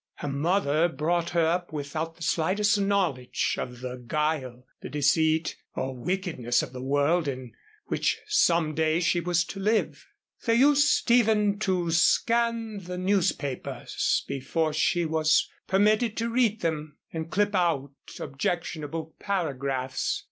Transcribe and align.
Her 0.15 0.27
mother 0.27 0.89
brought 0.89 1.29
her 1.29 1.45
up 1.45 1.71
without 1.71 2.15
the 2.15 2.23
slightest 2.23 2.79
knowledge 2.81 3.53
of 3.59 3.81
the 3.81 3.97
guile, 3.97 4.65
the 4.81 4.89
deceit, 4.89 5.57
or 5.75 5.95
wickedness 5.95 6.63
of 6.63 6.73
the 6.73 6.81
world 6.81 7.27
in 7.27 7.53
which 7.85 8.19
some 8.25 8.73
day 8.73 8.99
she 8.99 9.19
was 9.19 9.43
to 9.45 9.59
live. 9.59 10.07
They 10.47 10.55
used 10.55 11.11
even 11.11 11.59
to 11.59 11.91
scan 11.91 12.79
the 12.79 12.97
newspapers 12.97 14.23
before 14.27 14.73
she 14.73 15.05
was 15.05 15.47
permitted 15.67 16.17
to 16.17 16.29
read 16.31 16.61
them, 16.61 16.97
and 17.13 17.29
clip 17.29 17.53
out 17.53 17.91
objectionable 18.19 19.13
paragraphs. 19.19 20.19